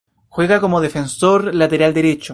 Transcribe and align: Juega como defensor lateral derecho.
Juega 0.29 0.59
como 0.59 0.81
defensor 0.81 1.53
lateral 1.53 1.93
derecho. 1.93 2.29